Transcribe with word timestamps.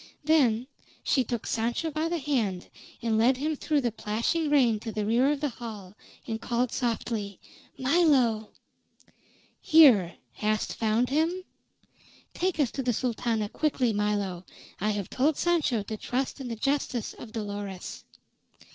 Then 0.23 0.65
she 1.03 1.23
took 1.23 1.45
Sancho 1.45 1.91
by 1.91 2.09
the 2.09 2.17
hand, 2.17 2.69
and 3.03 3.19
led 3.19 3.37
him 3.37 3.55
through 3.55 3.81
the 3.81 3.91
plashing 3.91 4.49
rain 4.49 4.79
to 4.79 4.91
the 4.91 5.05
rear 5.05 5.31
of 5.31 5.41
the 5.41 5.49
hall 5.49 5.93
and 6.25 6.41
called 6.41 6.71
softly: 6.71 7.39
"Milo!" 7.77 8.49
"Here. 9.61 10.15
Hast 10.33 10.73
found 10.73 11.09
him?" 11.11 11.43
"Take 12.33 12.59
us 12.59 12.71
to 12.71 12.81
the 12.81 12.93
Sultana 12.93 13.47
quickly, 13.47 13.93
Milo. 13.93 14.43
I 14.79 14.89
have 14.89 15.07
told 15.11 15.37
Sancho 15.37 15.83
to 15.83 15.97
trust 15.97 16.41
in 16.41 16.47
the 16.47 16.55
justice 16.55 17.13
of 17.13 17.31
Dolores." 17.31 18.03